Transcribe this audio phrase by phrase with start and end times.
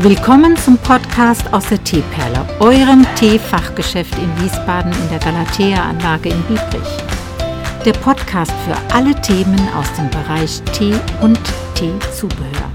[0.00, 6.98] Willkommen zum Podcast aus der Teeperle, eurem Teefachgeschäft in Wiesbaden in der Galatea-Anlage in Biebrich.
[7.82, 11.40] Der Podcast für alle Themen aus dem Bereich Tee und
[11.74, 12.70] Teezubehör.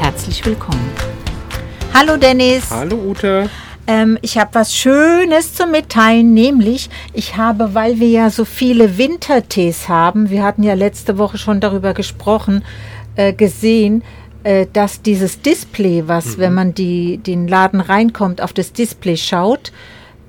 [0.00, 0.90] Herzlich willkommen.
[1.94, 2.68] Hallo Dennis.
[2.70, 3.48] Hallo Ute.
[3.86, 8.98] Ähm, ich habe was Schönes zu mitteilen, nämlich ich habe, weil wir ja so viele
[8.98, 12.64] Wintertees haben, wir hatten ja letzte Woche schon darüber gesprochen,
[13.14, 14.02] äh, gesehen,
[14.44, 16.40] äh, dass dieses Display, was, mhm.
[16.40, 19.72] wenn man die, den Laden reinkommt, auf das Display schaut,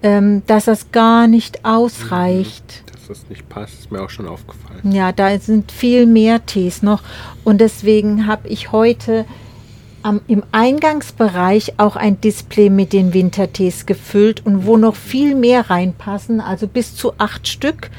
[0.01, 2.83] ähm, dass das gar nicht ausreicht.
[2.85, 2.91] Mhm.
[2.91, 4.91] Dass das nicht passt, ist mir auch schon aufgefallen.
[4.91, 7.03] Ja, da sind viel mehr Tees noch.
[7.43, 9.25] Und deswegen habe ich heute
[10.01, 15.69] am, im Eingangsbereich auch ein Display mit den Wintertees gefüllt und wo noch viel mehr
[15.69, 17.89] reinpassen, also bis zu acht Stück.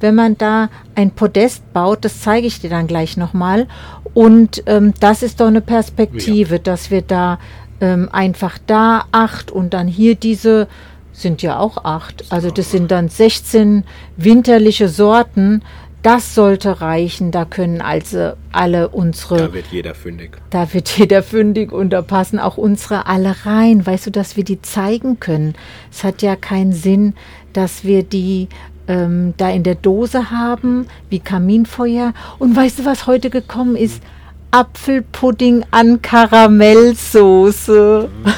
[0.00, 3.68] Wenn man da ein Podest baut, das zeige ich dir dann gleich nochmal.
[4.14, 6.62] Und ähm, das ist doch eine Perspektive, ja.
[6.62, 7.38] dass wir da
[7.80, 10.68] ähm, einfach da acht und dann hier diese
[11.12, 12.24] sind ja auch acht.
[12.30, 13.84] Also das sind dann 16
[14.16, 15.62] winterliche Sorten.
[16.02, 17.30] Das sollte reichen.
[17.30, 19.36] Da können also alle unsere.
[19.36, 20.38] Da wird jeder fündig.
[20.48, 23.84] Da wird jeder fündig und da passen auch unsere alle rein.
[23.84, 25.54] Weißt du, dass wir die zeigen können.
[25.90, 27.14] Es hat ja keinen Sinn,
[27.52, 28.48] dass wir die
[28.90, 32.12] ähm, da in der Dose haben, wie Kaminfeuer.
[32.40, 34.02] Und weißt du, was heute gekommen ist?
[34.50, 38.08] Apfelpudding an Karamellsoße.
[38.12, 38.32] Mhm.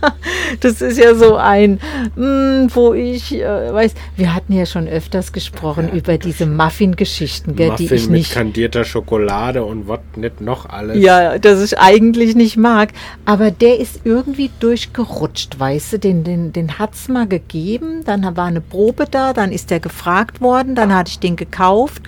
[0.60, 1.80] das ist ja so ein,
[2.16, 6.46] mh, hm, wo ich äh, weiß, wir hatten ja schon öfters gesprochen ja, über diese
[6.46, 8.28] Muffin-Geschichten, Muffin die ich nicht.
[8.28, 10.98] Mit kandierter Schokolade und was nicht noch alles.
[11.02, 12.92] Ja, das ich eigentlich nicht mag.
[13.24, 18.36] Aber der ist irgendwie durchgerutscht, weißt du, den, den, den hat es mal gegeben, dann
[18.36, 22.02] war eine Probe da, dann ist der gefragt worden, dann hatte ich den gekauft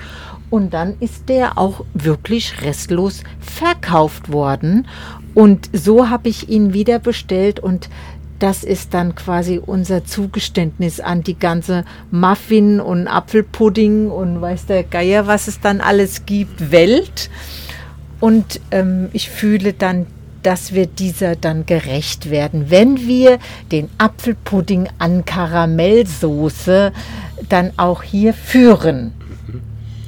[0.53, 4.87] und dann ist der auch wirklich restlos verkauft worden.
[5.35, 7.89] Und so habe ich ihn wieder bestellt und
[8.39, 14.83] das ist dann quasi unser Zugeständnis an die ganze Muffin und Apfelpudding und weiß der
[14.83, 17.31] Geier, was es dann alles gibt, Welt.
[18.19, 20.07] Und ähm, ich fühle dann,
[20.43, 23.39] dass wir dieser dann gerecht werden, wenn wir
[23.71, 26.93] den Apfelpudding an Karamellsoße
[27.49, 29.13] dann auch hier führen.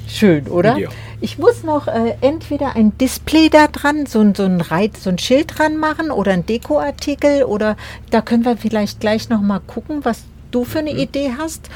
[0.09, 0.77] Schön, oder?
[0.77, 0.89] Ja.
[1.25, 5.17] Ich muss noch äh, entweder ein Display da dran, so, so, ein Reiz, so ein
[5.17, 7.79] Schild dran machen oder ein Dekoartikel oder
[8.11, 10.99] da können wir vielleicht gleich noch mal gucken, was du für eine mhm.
[10.99, 11.71] Idee hast.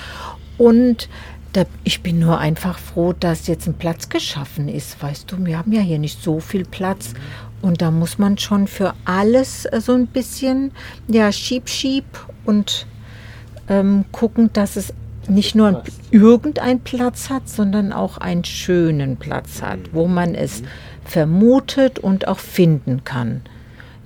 [0.58, 1.08] Und
[1.54, 5.02] da, ich bin nur einfach froh, dass jetzt ein Platz geschaffen ist.
[5.02, 7.14] Weißt du, wir haben ja hier nicht so viel Platz.
[7.14, 7.68] Mhm.
[7.70, 10.72] Und da muss man schon für alles äh, so ein bisschen,
[11.06, 12.04] ja, schieb, schieb
[12.44, 12.86] und
[13.70, 14.92] ähm, gucken, dass es
[15.30, 20.62] nicht nur irgendein Platz hat, sondern auch einen schönen Platz hat, wo man es
[21.04, 23.42] vermutet und auch finden kann.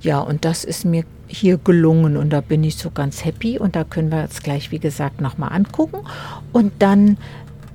[0.01, 3.77] Ja, und das ist mir hier gelungen und da bin ich so ganz happy und
[3.77, 6.01] da können wir jetzt gleich, wie gesagt, nochmal angucken
[6.53, 7.17] und dann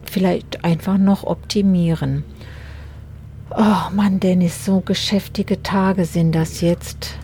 [0.03, 2.23] vielleicht einfach noch optimieren.
[3.51, 7.15] Oh Mann, Dennis, so geschäftige Tage sind das jetzt.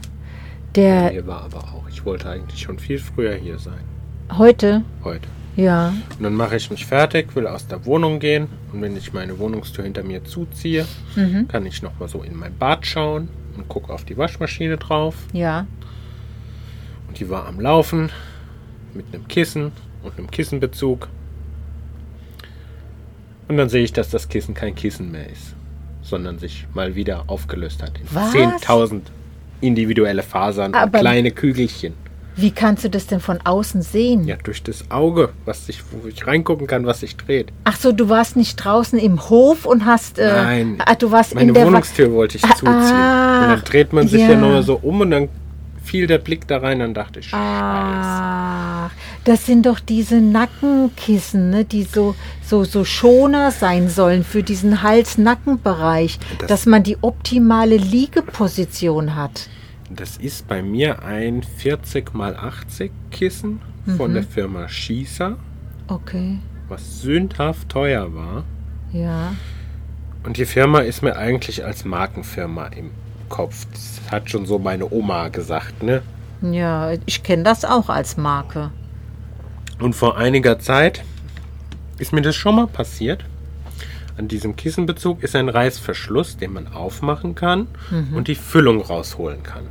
[0.76, 1.10] Der.
[1.10, 1.88] Hier war aber auch.
[1.90, 3.84] Ich wollte eigentlich schon viel früher hier sein.
[4.32, 4.84] Heute?
[5.04, 5.28] Heute.
[5.56, 5.94] Ja.
[6.18, 8.48] Und dann mache ich mich fertig, will aus der Wohnung gehen.
[8.72, 11.48] Und wenn ich meine Wohnungstür hinter mir zuziehe, mhm.
[11.48, 15.16] kann ich nochmal so in mein Bad schauen und gucke auf die Waschmaschine drauf.
[15.32, 15.68] Ja.
[17.08, 18.10] Und die war am Laufen
[18.94, 19.72] mit einem Kissen
[20.02, 21.08] und einem Kissenbezug.
[23.48, 25.54] Und dann sehe ich, dass das Kissen kein Kissen mehr ist,
[26.02, 29.02] sondern sich mal wieder aufgelöst hat in 10.000
[29.62, 31.94] individuelle Fasern Aber und kleine Kügelchen.
[32.36, 34.26] Wie kannst du das denn von außen sehen?
[34.26, 37.52] Ja, durch das Auge, was sich, wo ich reingucken kann, was sich dreht.
[37.64, 40.18] Ach so, du warst nicht draußen im Hof und hast.
[40.18, 40.78] Äh, Nein.
[40.86, 42.68] Ah, du warst meine in der Wohnungstür wollte ich ah, zuziehen.
[42.74, 44.32] Ah, und dann dreht man sich ja.
[44.32, 45.30] ja nur so um und dann
[45.84, 48.90] fiel der Blick da rein, dann dachte ich, Ah,
[49.26, 54.82] das sind doch diese Nackenkissen, ne, die so, so, so Schoner sein sollen für diesen
[54.82, 59.50] Hals-Nacken-Bereich, das dass man die optimale Liegeposition hat.
[59.96, 63.98] Das ist bei mir ein 40 x 80 Kissen mhm.
[63.98, 65.38] von der Firma Schießer.
[65.88, 66.40] Okay.
[66.68, 68.44] Was sündhaft teuer war.
[68.92, 69.34] Ja.
[70.24, 72.92] Und die Firma ist mir eigentlich als Markenfirma im
[73.30, 73.66] Kopf.
[73.72, 76.02] Das hat schon so meine Oma gesagt, ne?
[76.42, 78.72] Ja, ich kenne das auch als Marke.
[79.80, 81.04] Und vor einiger Zeit
[81.98, 83.26] ist mir das schon mal passiert.
[84.18, 88.16] An diesem Kissenbezug ist ein Reißverschluss, den man aufmachen kann mhm.
[88.16, 89.64] und die Füllung rausholen kann.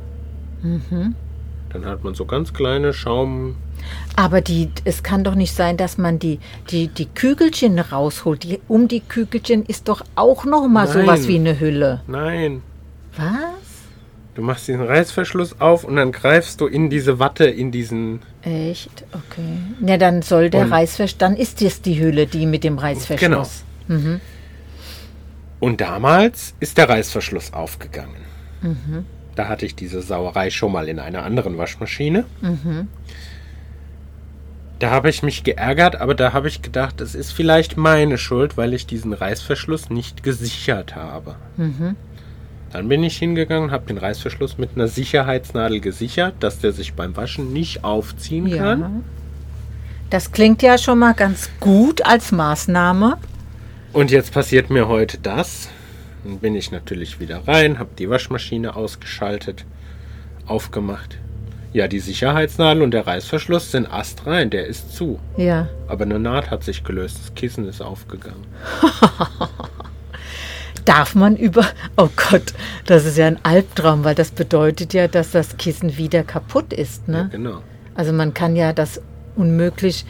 [0.63, 1.15] Mhm.
[1.71, 3.55] Dann hat man so ganz kleine Schaum.
[4.15, 6.39] Aber die, es kann doch nicht sein, dass man die,
[6.69, 8.43] die, die Kügelchen rausholt.
[8.43, 10.93] Die, um die Kügelchen ist doch auch noch mal Nein.
[10.93, 12.01] sowas wie eine Hülle.
[12.07, 12.61] Nein.
[13.17, 13.63] Was?
[14.35, 18.21] Du machst diesen Reißverschluss auf und dann greifst du in diese Watte, in diesen.
[18.41, 19.03] Echt?
[19.11, 19.57] Okay.
[19.85, 23.63] Ja, dann soll der Reißverschluss, dann ist es die Hülle, die mit dem Reißverschluss.
[23.87, 24.21] Mhm.
[25.59, 28.23] Und damals ist der Reißverschluss aufgegangen.
[29.35, 32.25] Da hatte ich diese Sauerei schon mal in einer anderen Waschmaschine.
[34.79, 38.57] Da habe ich mich geärgert, aber da habe ich gedacht, es ist vielleicht meine Schuld,
[38.57, 41.35] weil ich diesen Reißverschluss nicht gesichert habe.
[42.71, 47.15] Dann bin ich hingegangen, habe den Reißverschluss mit einer Sicherheitsnadel gesichert, dass der sich beim
[47.15, 48.79] Waschen nicht aufziehen kann.
[48.81, 48.91] Ja.
[50.09, 53.17] Das klingt ja schon mal ganz gut als Maßnahme.
[53.93, 55.69] Und jetzt passiert mir heute das.
[56.23, 59.65] Dann bin ich natürlich wieder rein, habe die Waschmaschine ausgeschaltet,
[60.47, 61.17] aufgemacht.
[61.73, 65.19] Ja, die Sicherheitsnadel und der Reißverschluss sind astrein, der ist zu.
[65.37, 65.67] Ja.
[65.87, 68.45] Aber eine Naht hat sich gelöst, das Kissen ist aufgegangen.
[70.85, 71.65] Darf man über.
[71.97, 72.53] Oh Gott,
[72.85, 77.03] das ist ja ein Albtraum, weil das bedeutet ja, dass das Kissen wieder kaputt ist.
[77.07, 77.29] Ja, Ne?
[77.31, 77.61] genau.
[77.95, 79.01] Also man kann ja das
[79.35, 80.05] unmöglich,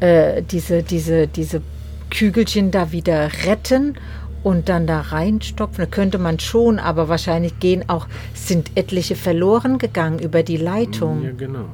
[0.00, 1.62] äh, diese, diese, diese
[2.10, 3.96] Kügelchen da wieder retten
[4.42, 5.84] und dann da reinstopfen.
[5.84, 10.64] Da könnte man schon, aber wahrscheinlich gehen auch, sind etliche verloren gegangen über die Ja,
[10.74, 11.36] Leitung.
[11.36, 11.66] genau.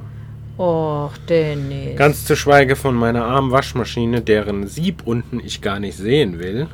[0.57, 1.97] Och, Dennis.
[1.97, 6.67] Ganz zu schweige von meiner armen Waschmaschine, deren Sieb unten ich gar nicht sehen will.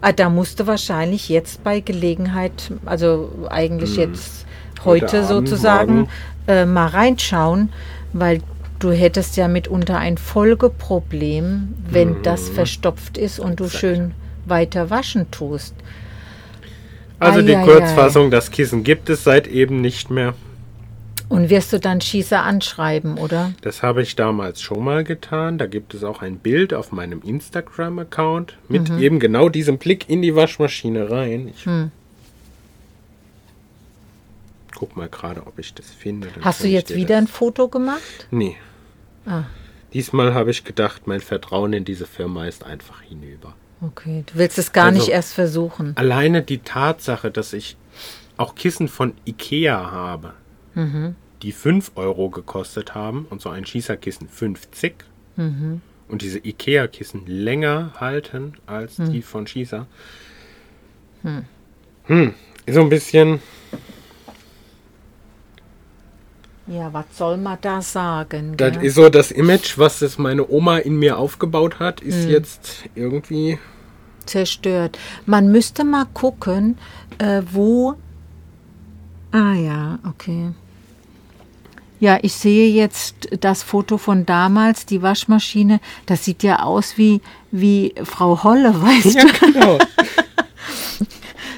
[0.00, 4.46] Ah, da musste wahrscheinlich jetzt bei Gelegenheit, also eigentlich jetzt
[4.84, 6.08] Heute heute, Abend, sozusagen,
[6.48, 7.70] äh, mal reinschauen,
[8.14, 8.40] weil
[8.78, 13.66] du hättest ja mitunter ein Folgeproblem, wenn das verstopft ist und du Mhm.
[13.68, 13.80] Exakt.
[13.80, 14.14] schön
[14.48, 15.74] weiter waschen tust.
[17.18, 17.64] Also die Eieiei.
[17.64, 20.34] Kurzfassung, das Kissen gibt es seit eben nicht mehr.
[21.28, 23.52] Und wirst du dann Schießer anschreiben, oder?
[23.62, 25.58] Das habe ich damals schon mal getan.
[25.58, 28.98] Da gibt es auch ein Bild auf meinem Instagram-Account mit Mhm.
[29.00, 31.48] eben genau diesem Blick in die Waschmaschine rein.
[31.48, 31.90] Ich Hm.
[34.76, 36.28] guck mal gerade, ob ich das finde.
[36.32, 38.28] dann Hast du jetzt wieder ein Foto gemacht?
[38.30, 38.56] Nee.
[39.26, 39.44] Ah.
[39.94, 43.54] Diesmal habe ich gedacht, mein Vertrauen in diese Firma ist einfach hinüber.
[43.80, 45.96] Okay, du willst es gar Also- nicht erst versuchen.
[45.96, 47.76] Alleine die Tatsache, dass ich
[48.36, 50.32] auch Kissen von Ikea habe,
[50.74, 51.14] Mhm.
[51.42, 54.94] die 5 Euro gekostet haben und so ein Schießerkissen 50
[55.36, 55.80] Mhm.
[56.08, 59.12] und diese Ikea-Kissen länger halten als Mhm.
[59.12, 59.86] die von Schießer.
[62.06, 62.34] Hm,
[62.66, 63.40] ist so ein bisschen,
[66.68, 68.54] Ja, was soll man da sagen?
[68.56, 68.84] das gell?
[68.84, 73.58] ist so das Image, was es meine Oma in mir aufgebaut hat, ist jetzt irgendwie
[74.24, 74.98] zerstört.
[75.26, 76.76] Man müsste mal gucken,
[77.18, 77.94] äh, wo.
[79.30, 80.50] Ah ja, okay.
[82.00, 85.80] Ja, ich sehe jetzt das Foto von damals, die Waschmaschine.
[86.06, 87.20] Das sieht ja aus wie,
[87.52, 89.46] wie Frau Holle, weißt Ja, du?
[89.52, 89.78] genau.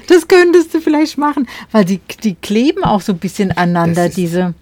[0.07, 4.15] Das könntest du vielleicht machen, weil die, die kleben auch so ein bisschen aneinander, Das
[4.15, 4.53] diese.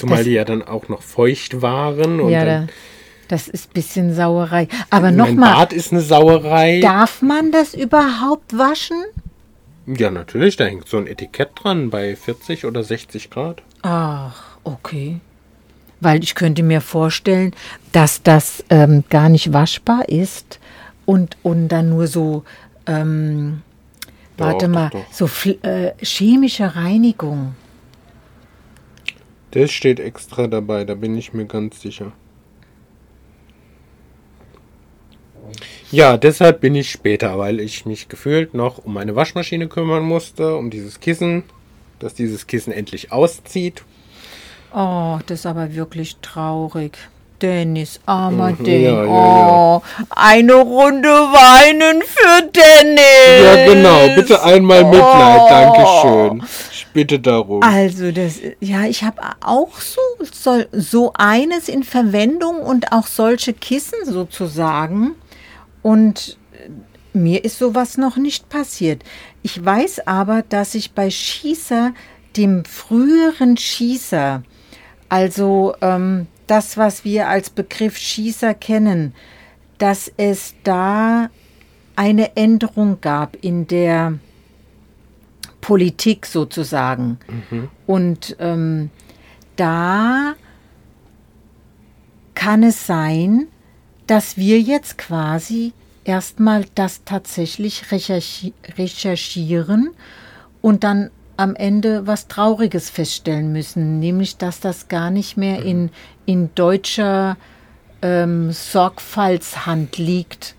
[0.00, 2.20] Zumal Das- die ja dann auch noch feucht waren.
[2.20, 2.72] Und Ja, dann, da,
[3.28, 4.68] das ist ein bisschen Sauerei.
[4.90, 6.80] Aber nochmal, Bad ist eine Sauerei.
[6.80, 8.96] darf man das überhaupt waschen?
[9.86, 13.62] Ja, natürlich, da hängt so ein Etikett dran bei 40 oder 60 Grad.
[13.82, 15.18] Ach, okay.
[16.00, 17.52] Weil ich könnte mir vorstellen,
[17.92, 20.58] dass das ähm, gar nicht waschbar ist
[21.06, 22.44] und, und dann nur so,
[22.86, 23.62] ähm,
[24.36, 25.04] Doch, warte doch, mal, doch.
[25.12, 27.54] so fl- äh, chemische Reinigung.
[29.52, 32.12] Das steht extra dabei, da bin ich mir ganz sicher.
[35.90, 40.56] Ja, deshalb bin ich später, weil ich mich gefühlt noch um meine Waschmaschine kümmern musste,
[40.56, 41.42] um dieses Kissen,
[41.98, 43.82] dass dieses Kissen endlich auszieht.
[44.72, 46.96] Oh, das ist aber wirklich traurig.
[47.42, 48.82] Dennis, armer Mhm, Dennis.
[48.84, 53.44] ja, ja, oh, eine Runde weinen für Dennis.
[53.44, 55.48] Ja, genau, bitte einmal Mitleid, Oh.
[55.48, 56.42] Dankeschön.
[56.72, 57.62] Ich bitte darum.
[57.62, 60.00] Also das, ja, ich habe auch so,
[60.32, 65.12] so, so eines in Verwendung und auch solche Kissen sozusagen.
[65.82, 66.36] Und
[67.12, 69.02] mir ist sowas noch nicht passiert.
[69.42, 71.92] Ich weiß aber, dass ich bei Schießer,
[72.36, 74.42] dem früheren Schießer,
[75.08, 79.14] also ähm, das, was wir als Begriff Schießer kennen,
[79.78, 81.30] dass es da
[81.94, 84.18] eine Änderung gab in der
[85.60, 87.18] Politik sozusagen.
[87.86, 88.90] Und ähm,
[89.56, 90.34] da
[92.34, 93.46] kann es sein,
[94.06, 95.72] dass wir jetzt quasi
[96.04, 99.90] erstmal das tatsächlich recherchi recherchieren
[100.62, 105.90] und dann am Ende was Trauriges feststellen müssen, nämlich dass das gar nicht mehr in,
[106.26, 107.38] in deutscher
[108.02, 110.54] ähm, Sorgfaltshand liegt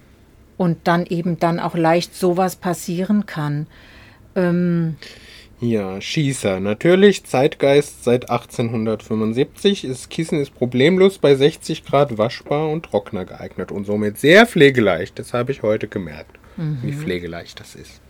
[0.58, 3.68] und dann eben dann auch leicht sowas passieren kann.
[4.36, 4.96] Ähm,
[5.60, 6.60] Ja, Schießer.
[6.60, 9.86] Natürlich, Zeitgeist seit 1875.
[9.88, 15.20] Das Kissen ist problemlos bei 60 Grad waschbar und Trockner geeignet und somit sehr pflegeleicht.
[15.20, 16.40] Das habe ich heute gemerkt,
[16.82, 18.02] wie pflegeleicht das ist.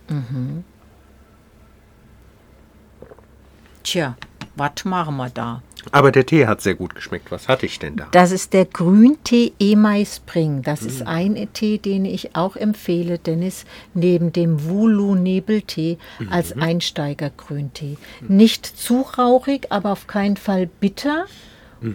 [3.84, 4.16] Tja,
[4.56, 5.62] was machen wir da?
[5.92, 7.32] Aber der Tee hat sehr gut geschmeckt.
[7.32, 8.08] Was hatte ich denn da?
[8.12, 10.62] Das ist der Grüntee Emai Spring.
[10.62, 15.98] Das ist ein Tee, den ich auch empfehle, Dennis, neben dem Wulu Nebeltee
[16.30, 17.98] als Einsteiger-Grüntee.
[18.28, 21.26] Nicht zu rauchig, aber auf keinen Fall bitter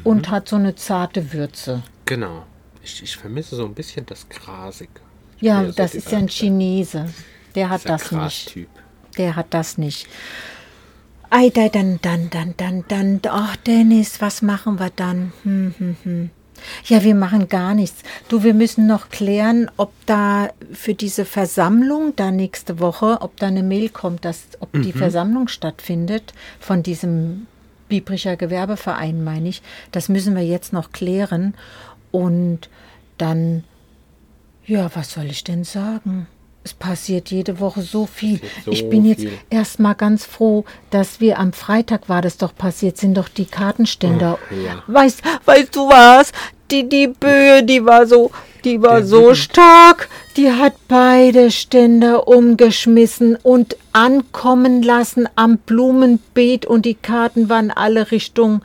[0.02, 1.84] und hat so eine zarte Würze.
[2.06, 2.44] Genau.
[2.82, 4.90] Ich, ich vermisse so ein bisschen das Grasige.
[5.36, 7.06] Ich Ja, bin so das ist ja ein Chinese.
[7.54, 8.66] Der hat das nicht.
[9.16, 10.08] Der hat das nicht.
[11.30, 13.20] Ei, da, dann, dann, dann, dann, dann.
[13.28, 15.32] Ach, Dennis, was machen wir dann?
[15.42, 16.30] Hm, hm, hm.
[16.84, 18.02] Ja, wir machen gar nichts.
[18.28, 23.48] Du, wir müssen noch klären, ob da für diese Versammlung da nächste Woche, ob da
[23.48, 27.46] eine Mail kommt, dass, ob die Versammlung stattfindet von diesem
[27.88, 29.62] Biebricher Gewerbeverein, meine ich.
[29.92, 31.54] Das müssen wir jetzt noch klären.
[32.10, 32.70] Und
[33.18, 33.64] dann,
[34.64, 36.26] ja, was soll ich denn sagen?
[36.66, 38.40] Es passiert jede Woche so viel.
[38.64, 42.96] so ich bin jetzt erstmal ganz froh, dass wir am Freitag war das doch passiert,
[42.96, 44.36] sind doch die Kartenständer.
[44.44, 44.82] Ach, ja.
[44.88, 46.32] Weißt, weißt du was?
[46.72, 48.32] Die, die Böe, die war so,
[48.64, 50.08] die war so stark.
[50.36, 58.10] Die hat beide Ständer umgeschmissen und ankommen lassen am Blumenbeet und die Karten waren alle
[58.10, 58.62] Richtung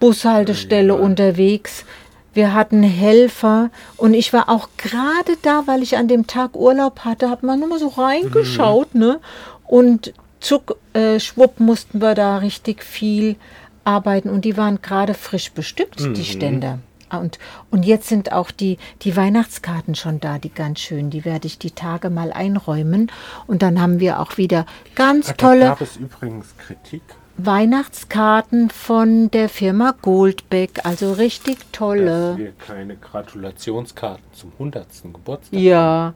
[0.00, 1.86] Bushaltestelle unterwegs.
[2.34, 7.00] Wir hatten Helfer und ich war auch gerade da, weil ich an dem Tag Urlaub
[7.00, 9.20] hatte, hat man nur mal so reingeschaut, ne?
[9.66, 13.36] Und zuck, äh, schwupp mussten wir da richtig viel
[13.84, 16.78] arbeiten und die waren gerade frisch bestückt, die Ständer.
[17.08, 17.38] Ah, Und,
[17.70, 21.10] und jetzt sind auch die, die Weihnachtskarten schon da, die ganz schön.
[21.10, 23.12] Die werde ich die Tage mal einräumen.
[23.46, 27.02] Und dann haben wir auch wieder ganz Da tolle gab es übrigens Kritik,
[27.36, 30.84] Weihnachtskarten von der Firma Goldbeck.
[30.84, 32.36] Also richtig dass tolle.
[32.36, 34.86] wir keine Gratulationskarten zum 100.
[35.12, 36.14] Geburtstag Ja,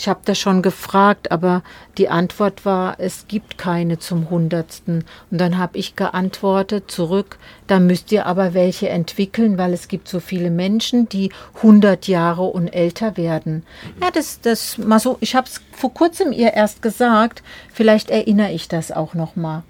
[0.00, 1.62] ich habe das schon gefragt, aber
[1.98, 5.04] die Antwort war, es gibt keine zum Hundertsten.
[5.30, 10.08] Und dann habe ich geantwortet zurück, da müsst ihr aber welche entwickeln, weil es gibt
[10.08, 13.62] so viele Menschen, die 100 Jahre und älter werden.
[14.00, 18.52] Ja, das, das mal so, ich habe es vor kurzem ihr erst gesagt, vielleicht erinnere
[18.52, 19.64] ich das auch noch mal.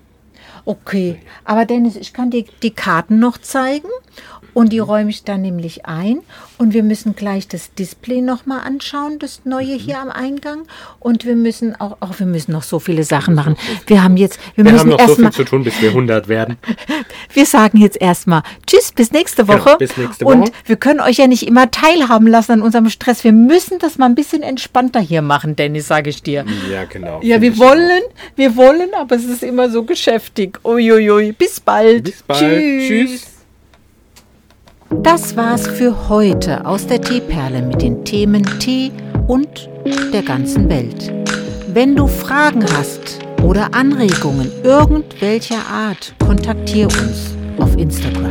[0.64, 3.88] Okay, aber Dennis, ich kann dir die Karten noch zeigen
[4.54, 6.20] und die räume ich dann nämlich ein
[6.58, 10.62] und wir müssen gleich das Display noch mal anschauen, das neue hier am Eingang
[10.98, 13.56] und wir müssen auch, auch wir müssen noch so viele Sachen machen.
[13.86, 16.28] Wir haben jetzt, wir, Wir müssen haben noch so viel zu tun, bis wir 100
[16.28, 16.56] werden.
[17.32, 19.76] wir sagen jetzt erstmal Tschüss, bis nächste Genau, Woche.
[19.78, 20.52] bis nächste Und Woche.
[20.66, 23.24] wir können euch ja nicht immer teilhaben lassen an unserem Stress.
[23.24, 26.44] Wir müssen das mal ein bisschen entspannter hier machen, Dennis, sage ich dir.
[26.70, 27.20] Ja, genau.
[27.22, 28.02] Ja, wir wollen,
[28.36, 30.58] wir wollen, aber es ist immer so geschäftig.
[30.64, 31.32] Uiuiui.
[31.32, 32.04] Bis bald.
[32.04, 32.60] Bis bald.
[32.60, 33.29] Tschüss.
[34.96, 38.90] Das war's für heute aus der Teeperle mit den Themen Tee
[39.28, 39.70] und
[40.12, 41.12] der ganzen Welt.
[41.72, 48.30] Wenn du Fragen hast oder Anregungen irgendwelcher Art, kontaktiere uns auf Instagram.